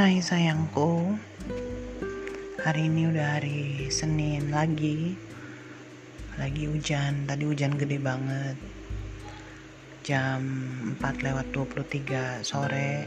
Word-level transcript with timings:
Hai 0.00 0.16
sayangku. 0.24 1.12
Hari 2.64 2.88
ini 2.88 3.12
udah 3.12 3.36
hari 3.36 3.92
Senin 3.92 4.48
lagi. 4.48 5.12
Lagi 6.40 6.64
hujan. 6.72 7.28
Tadi 7.28 7.44
hujan 7.44 7.76
gede 7.76 8.00
banget. 8.00 8.56
Jam 10.00 10.40
4 10.96 11.04
lewat 11.04 11.52
23 11.52 12.40
sore. 12.40 13.04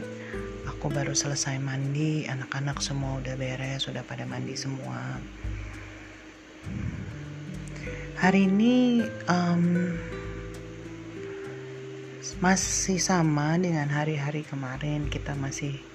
Aku 0.70 0.86
baru 0.86 1.18
selesai 1.18 1.58
mandi. 1.58 2.30
Anak-anak 2.30 2.78
semua 2.78 3.18
udah 3.18 3.34
beres 3.34 3.90
Sudah 3.90 4.06
pada 4.06 4.22
mandi 4.22 4.54
semua. 4.54 5.18
Hari 8.22 8.46
ini 8.46 9.02
um, 9.26 9.98
Masih 12.38 13.02
sama 13.02 13.58
dengan 13.58 13.90
hari-hari 13.90 14.46
kemarin. 14.46 15.10
Kita 15.10 15.34
masih 15.34 15.93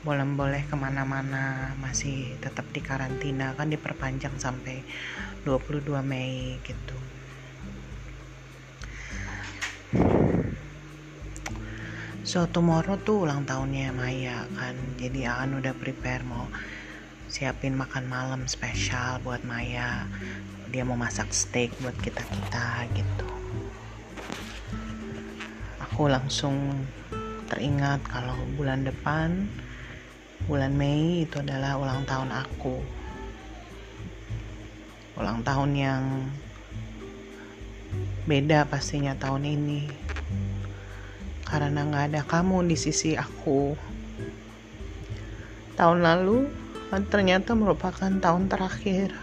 boleh 0.00 0.32
boleh 0.32 0.64
ke 0.64 0.76
mana-mana 0.80 1.76
masih 1.76 2.40
tetap 2.40 2.64
di 2.72 2.80
karantina 2.80 3.52
kan 3.52 3.68
diperpanjang 3.68 4.32
sampai 4.40 4.80
22 5.44 6.00
Mei 6.00 6.56
gitu. 6.64 6.96
So 12.24 12.48
tomorrow 12.48 12.96
tuh 12.96 13.28
ulang 13.28 13.44
tahunnya 13.44 13.92
Maya 13.92 14.48
kan. 14.56 14.78
Jadi 14.96 15.28
akan 15.28 15.60
udah 15.60 15.74
prepare 15.76 16.24
mau 16.24 16.48
siapin 17.28 17.76
makan 17.76 18.08
malam 18.08 18.48
spesial 18.48 19.20
buat 19.20 19.44
Maya. 19.44 20.08
Dia 20.72 20.86
mau 20.86 20.96
masak 20.96 21.34
steak 21.34 21.76
buat 21.84 21.98
kita 22.00 22.24
kita 22.24 22.88
gitu. 22.96 23.28
Aku 25.90 26.08
langsung 26.08 26.88
teringat 27.50 28.00
kalau 28.06 28.38
bulan 28.54 28.86
depan 28.86 29.50
bulan 30.48 30.72
Mei 30.72 31.28
itu 31.28 31.42
adalah 31.42 31.76
ulang 31.76 32.06
tahun 32.08 32.30
aku. 32.32 32.76
Ulang 35.20 35.44
tahun 35.44 35.70
yang 35.76 36.02
beda 38.24 38.64
pastinya 38.70 39.18
tahun 39.18 39.44
ini. 39.44 39.90
Karena 41.44 41.82
nggak 41.82 42.14
ada 42.14 42.22
kamu 42.24 42.64
di 42.70 42.76
sisi 42.78 43.18
aku. 43.18 43.74
Tahun 45.74 45.98
lalu 46.00 46.46
ternyata 47.10 47.52
merupakan 47.58 48.10
tahun 48.10 48.48
terakhir 48.50 49.14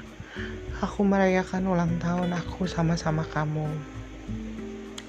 aku 0.78 1.02
merayakan 1.02 1.66
ulang 1.66 1.98
tahun 1.98 2.34
aku 2.38 2.70
sama-sama 2.70 3.26
kamu. 3.26 3.66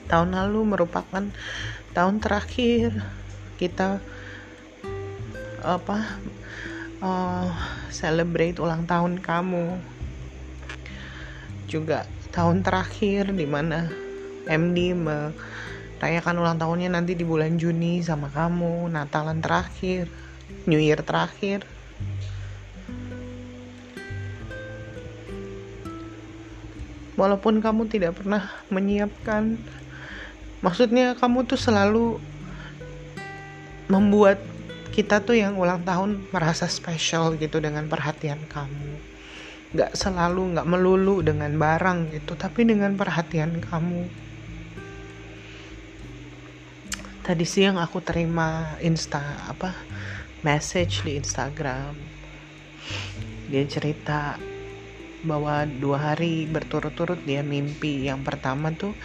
Tahun 0.08 0.30
lalu 0.32 0.60
merupakan 0.64 1.24
tahun 1.92 2.16
terakhir 2.24 2.96
kita 3.60 4.00
apa 5.62 6.20
uh, 7.02 7.50
celebrate 7.90 8.58
ulang 8.62 8.86
tahun 8.86 9.18
kamu. 9.18 9.78
Juga 11.68 12.08
tahun 12.32 12.64
terakhir 12.64 13.34
di 13.34 13.44
mana 13.44 13.90
MD 14.48 14.96
merayakan 14.96 16.40
ulang 16.40 16.56
tahunnya 16.56 16.88
nanti 16.88 17.12
di 17.12 17.24
bulan 17.26 17.60
Juni 17.60 18.00
sama 18.00 18.32
kamu 18.32 18.88
Natalan 18.88 19.44
terakhir 19.44 20.08
New 20.64 20.80
Year 20.80 21.00
terakhir. 21.04 21.64
Walaupun 27.18 27.58
kamu 27.58 27.90
tidak 27.90 28.22
pernah 28.22 28.46
menyiapkan 28.70 29.58
maksudnya 30.62 31.18
kamu 31.18 31.50
tuh 31.50 31.58
selalu 31.58 32.22
membuat 33.90 34.38
kita 34.92 35.22
tuh 35.22 35.36
yang 35.36 35.54
ulang 35.54 35.84
tahun 35.84 36.28
merasa 36.32 36.66
spesial 36.66 37.36
gitu 37.36 37.60
dengan 37.60 37.86
perhatian 37.86 38.40
kamu. 38.48 38.90
Gak 39.76 39.92
selalu 39.94 40.56
gak 40.56 40.68
melulu 40.68 41.20
dengan 41.20 41.52
barang 41.54 42.14
gitu 42.16 42.32
tapi 42.34 42.64
dengan 42.64 42.96
perhatian 42.96 43.60
kamu. 43.60 44.08
Tadi 47.28 47.44
siang 47.44 47.76
aku 47.76 48.00
terima 48.00 48.80
insta 48.80 49.20
apa 49.44 49.76
message 50.40 51.04
di 51.04 51.20
Instagram. 51.20 51.92
Dia 53.52 53.68
cerita 53.68 54.40
bahwa 55.28 55.68
dua 55.68 56.12
hari 56.12 56.48
berturut-turut 56.48 57.20
dia 57.28 57.44
mimpi. 57.44 58.08
Yang 58.08 58.20
pertama 58.24 58.72
tuh 58.72 58.96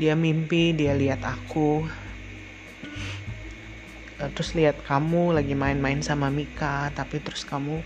dia 0.00 0.16
mimpi 0.16 0.72
dia 0.72 0.96
lihat 0.96 1.20
aku 1.24 1.84
terus 4.16 4.56
lihat 4.56 4.80
kamu 4.88 5.36
lagi 5.36 5.52
main-main 5.52 6.00
sama 6.00 6.32
Mika 6.32 6.88
tapi 6.96 7.20
terus 7.20 7.44
kamu 7.44 7.84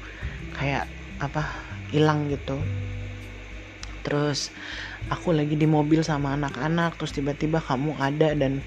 kayak 0.55 0.87
apa 1.19 1.43
hilang 1.91 2.31
gitu. 2.31 2.59
Terus 4.07 4.55
aku 5.11 5.35
lagi 5.35 5.59
di 5.59 5.67
mobil 5.67 6.07
sama 6.07 6.39
anak-anak 6.39 6.97
terus 6.97 7.13
tiba-tiba 7.13 7.59
kamu 7.59 7.99
ada 7.99 8.33
dan 8.39 8.63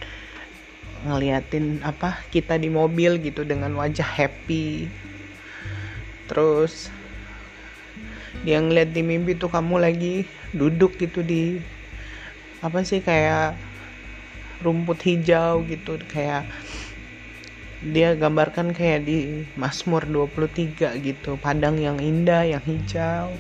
ngeliatin 1.08 1.84
apa 1.84 2.20
kita 2.32 2.60
di 2.60 2.68
mobil 2.68 3.20
gitu 3.24 3.48
dengan 3.48 3.72
wajah 3.80 4.08
happy. 4.08 4.92
Terus 6.28 6.92
dia 8.44 8.60
ngeliat 8.60 8.92
di 8.92 9.02
mimpi 9.08 9.40
tuh 9.40 9.48
kamu 9.48 9.80
lagi 9.80 10.28
duduk 10.52 11.00
gitu 11.00 11.24
di 11.24 11.64
apa 12.60 12.84
sih 12.84 13.00
kayak 13.00 13.56
rumput 14.64 15.00
hijau 15.04 15.64
gitu 15.68 16.00
kayak 16.12 16.48
dia 17.84 18.16
gambarkan 18.16 18.72
kayak 18.72 19.04
di 19.04 19.44
Mazmur 19.60 20.08
23 20.08 20.96
gitu. 21.04 21.36
Padang 21.36 21.76
yang 21.76 22.00
indah 22.00 22.48
yang 22.48 22.64
hijau. 22.64 23.36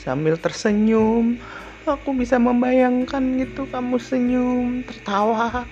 Sambil 0.00 0.40
tersenyum. 0.40 1.36
Aku 1.84 2.16
bisa 2.16 2.40
membayangkan 2.40 3.20
gitu 3.40 3.68
kamu 3.68 4.00
senyum 4.00 4.84
tertawa. 4.84 5.68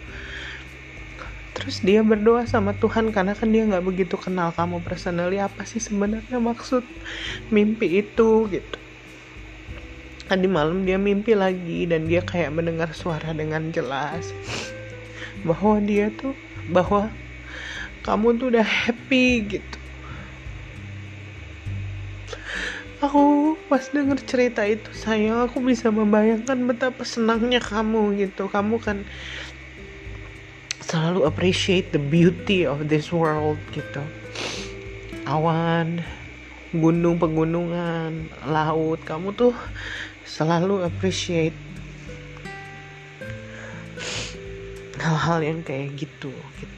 Terus 1.57 1.81
dia 1.81 2.05
berdoa 2.05 2.45
sama 2.45 2.77
Tuhan 2.77 3.13
karena 3.13 3.33
kan 3.33 3.49
dia 3.49 3.65
nggak 3.65 3.85
begitu 3.85 4.21
kenal 4.21 4.53
kamu 4.53 4.85
personally. 4.85 5.41
Apa 5.41 5.65
sih 5.65 5.81
sebenarnya 5.81 6.37
maksud 6.37 6.85
mimpi 7.49 8.05
itu 8.05 8.49
gitu. 8.53 8.79
Tadi 10.29 10.49
malam 10.49 10.85
dia 10.85 11.01
mimpi 11.01 11.33
lagi 11.33 11.89
dan 11.89 12.09
dia 12.09 12.21
kayak 12.21 12.53
mendengar 12.53 12.93
suara 12.93 13.33
dengan 13.33 13.73
jelas. 13.73 14.37
Bahwa 15.45 15.81
dia 15.81 16.13
tuh 16.13 16.37
bahwa 16.69 17.13
kamu 18.07 18.39
tuh 18.39 18.55
udah 18.55 18.63
happy 18.63 19.59
gitu. 19.59 19.79
Aku 23.03 23.55
pas 23.69 23.83
denger 23.93 24.23
cerita 24.25 24.65
itu 24.65 24.89
sayang 24.95 25.45
aku 25.45 25.61
bisa 25.61 25.93
membayangkan 25.93 26.57
betapa 26.65 27.03
senangnya 27.03 27.61
kamu 27.61 28.17
gitu. 28.17 28.49
Kamu 28.49 28.79
kan 28.81 29.03
selalu 30.87 31.27
appreciate 31.27 31.91
the 31.91 32.01
beauty 32.01 32.63
of 32.63 32.87
this 32.87 33.11
world 33.11 33.59
gitu. 33.75 34.01
Awan 35.27 36.07
gunung 36.71 37.19
pegunungan 37.19 38.31
laut 38.47 39.03
kamu 39.03 39.35
tuh 39.35 39.55
selalu 40.23 40.87
appreciate 40.87 41.55
hal-hal 45.01 45.39
yang 45.41 45.61
kayak 45.63 45.95
gitu 45.95 46.35
gitu 46.59 46.76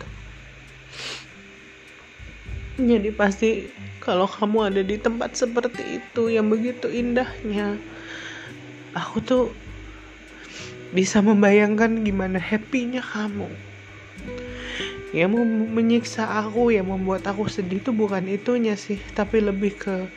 jadi 2.79 3.11
pasti 3.11 3.67
kalau 3.99 4.31
kamu 4.31 4.71
ada 4.71 4.83
di 4.87 4.95
tempat 4.97 5.35
seperti 5.35 5.99
itu 5.99 6.31
yang 6.31 6.47
begitu 6.47 6.87
indahnya 6.87 7.75
aku 8.95 9.19
tuh 9.19 9.45
bisa 10.95 11.21
membayangkan 11.21 12.01
gimana 12.01 12.41
happynya 12.41 13.05
kamu. 13.05 13.51
Yang 15.13 15.31
menyiksa 15.73 16.29
aku 16.45 16.73
yang 16.73 16.89
membuat 16.89 17.25
aku 17.29 17.49
sedih 17.49 17.81
itu 17.81 17.91
bukan 17.97 18.29
itunya 18.29 18.77
sih 18.77 19.01
tapi 19.17 19.41
lebih 19.41 19.77
ke 19.77 20.09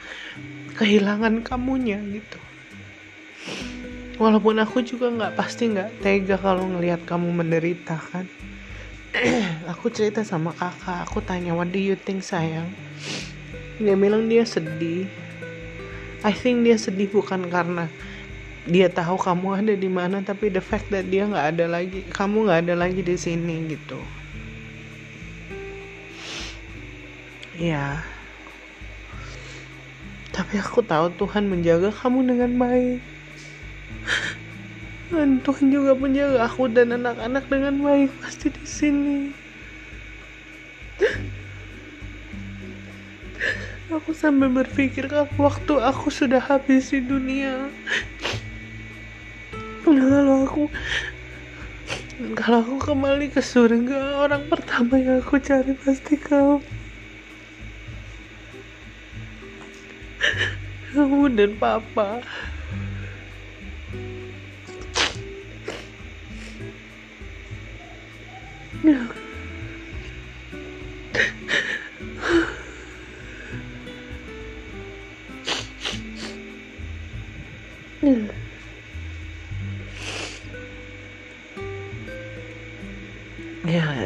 kehilangan 0.76 1.44
kamunya 1.44 2.00
gitu. 2.12 2.40
Walaupun 4.22 4.62
aku 4.62 4.86
juga 4.86 5.10
nggak 5.10 5.34
pasti 5.34 5.72
nggak 5.72 6.06
tega 6.06 6.38
kalau 6.38 6.68
ngelihat 6.70 7.04
kamu 7.10 7.42
menderita 7.42 7.98
kan 7.98 8.30
aku 9.72 9.92
cerita 9.92 10.24
sama 10.24 10.56
kakak 10.56 11.04
aku 11.04 11.20
tanya 11.20 11.52
what 11.52 11.68
do 11.68 11.80
you 11.80 12.00
think 12.00 12.24
sayang? 12.24 12.72
Dia 13.76 14.00
bilang 14.00 14.32
dia 14.32 14.48
sedih. 14.48 15.04
I 16.24 16.32
think 16.32 16.64
dia 16.64 16.80
sedih 16.80 17.12
bukan 17.12 17.52
karena 17.52 17.92
dia 18.64 18.88
tahu 18.88 19.20
kamu 19.20 19.48
ada 19.58 19.74
di 19.76 19.90
mana 19.92 20.24
tapi 20.24 20.48
the 20.48 20.64
fact 20.64 20.88
that 20.94 21.10
dia 21.12 21.28
nggak 21.28 21.58
ada 21.58 21.66
lagi 21.68 22.06
kamu 22.14 22.48
nggak 22.48 22.60
ada 22.70 22.76
lagi 22.80 23.02
di 23.04 23.16
sini 23.20 23.76
gitu. 23.76 24.00
Ya. 27.60 28.00
Tapi 30.32 30.56
aku 30.56 30.80
tahu 30.88 31.12
Tuhan 31.20 31.52
menjaga 31.52 31.92
kamu 31.92 32.32
dengan 32.32 32.52
baik 32.56 33.11
dan 35.12 35.44
Tuhan 35.44 35.68
juga 35.68 35.92
menjaga 35.92 36.48
aku 36.48 36.72
dan 36.72 36.96
anak-anak 36.96 37.44
dengan 37.52 37.76
baik 37.84 38.12
pasti 38.24 38.48
di 38.48 38.64
sini. 38.64 39.20
Aku 43.92 44.16
sampai 44.16 44.48
berpikir 44.48 45.12
kalau 45.12 45.28
waktu 45.36 45.74
aku 45.84 46.08
sudah 46.08 46.40
habis 46.40 46.96
di 46.96 47.04
dunia. 47.04 47.68
Kalau 49.84 50.48
aku 50.48 50.64
kalau 52.40 52.64
aku 52.64 52.76
kembali 52.94 53.34
ke 53.36 53.44
surga, 53.44 54.24
orang 54.24 54.48
pertama 54.48 54.96
yang 54.96 55.20
aku 55.20 55.42
cari 55.44 55.76
pasti 55.76 56.16
kau. 56.16 56.64
Kamu 60.96 61.28
dan 61.36 61.52
papa. 61.60 62.24
Ya. 68.82 68.98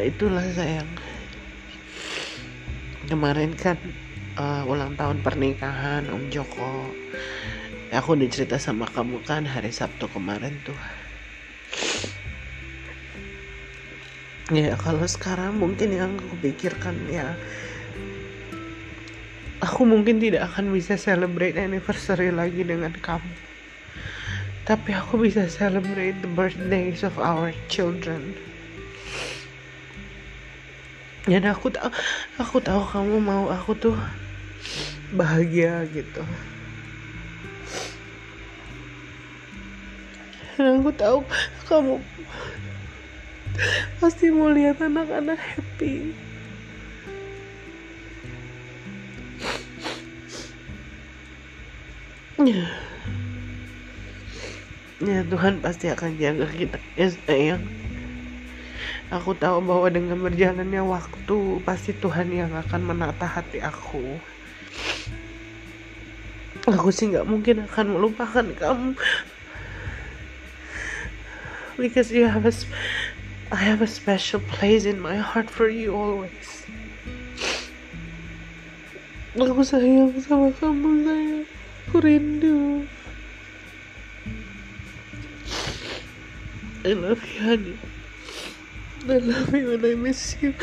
Itulah 0.05 0.47
sayang 0.51 0.87
Kemarin 3.09 3.51
kan 3.55 3.79
uh, 4.39 4.63
ulang 4.63 4.93
tahun 4.99 5.23
pernikahan 5.23 6.07
Om 6.11 6.31
Joko 6.31 6.91
Aku 7.95 8.19
udah 8.19 8.27
cerita 8.27 8.59
sama 8.59 8.91
kamu 8.91 9.23
kan 9.23 9.47
hari 9.47 9.71
Sabtu 9.71 10.11
kemarin 10.11 10.59
tuh 10.67 10.75
Ya 14.53 14.77
kalau 14.77 15.09
sekarang 15.09 15.57
mungkin 15.57 15.89
yang 15.89 16.21
aku 16.21 16.37
pikirkan 16.37 16.93
ya 17.09 17.33
Aku 19.65 19.87
mungkin 19.87 20.21
tidak 20.21 20.53
akan 20.53 20.69
bisa 20.69 20.93
celebrate 20.93 21.57
anniversary 21.57 22.29
lagi 22.29 22.61
dengan 22.61 22.93
kamu. 22.93 23.33
Tapi 24.67 24.93
aku 24.93 25.17
bisa 25.17 25.49
celebrate 25.49 26.13
the 26.21 26.29
birthdays 26.29 27.01
of 27.01 27.17
our 27.17 27.49
children. 27.65 28.37
Dan 31.25 31.49
aku 31.49 31.73
tahu 31.73 31.89
aku 32.37 32.57
tahu 32.61 32.81
kamu 32.85 33.17
mau 33.17 33.49
aku 33.49 33.73
tuh 33.73 33.97
bahagia 35.15 35.87
gitu. 35.89 36.21
Dan 40.61 40.85
aku 40.85 40.91
tahu 40.93 41.25
kamu 41.65 41.97
pasti 43.99 44.31
mau 44.31 44.51
lihat 44.51 44.81
anak-anak 44.83 45.39
happy. 45.39 46.11
Ya 55.05 55.21
Tuhan 55.27 55.63
pasti 55.63 55.87
akan 55.87 56.19
jaga 56.19 56.47
kita 56.51 56.77
ya 56.99 57.07
sayang. 57.27 57.63
Aku 59.13 59.37
tahu 59.37 59.61
bahwa 59.61 59.87
dengan 59.93 60.17
berjalannya 60.17 60.81
waktu 60.81 61.37
pasti 61.61 61.93
Tuhan 61.93 62.33
yang 62.33 62.51
akan 62.57 62.81
menata 62.83 63.29
hati 63.29 63.61
aku. 63.61 64.17
Aku 66.65 66.89
sih 66.89 67.13
nggak 67.13 67.29
mungkin 67.29 67.69
akan 67.69 67.85
melupakan 67.93 68.45
kamu. 68.57 68.97
Because 71.77 72.09
you 72.09 72.25
have 72.25 72.47
a 72.49 72.55
I 73.51 73.57
have 73.57 73.81
a 73.81 73.87
special 73.87 74.39
place 74.39 74.85
in 74.85 74.99
my 74.99 75.17
heart 75.17 75.49
for 75.49 75.69
you 75.69 75.93
always 75.93 76.65
aku 79.35 79.61
sayang 79.67 80.15
sama 80.23 80.49
kamu 80.55 81.03
sayang 81.03 81.43
aku 81.87 81.97
rindu 82.01 82.87
I 86.85 86.93
love 86.93 87.25
you, 87.25 87.41
honey. 87.41 87.79
I 89.09 89.17
love 89.17 89.55
you 89.55 89.73
and 89.73 89.83
I 89.83 89.95
miss 89.95 90.37
you. 90.39 90.53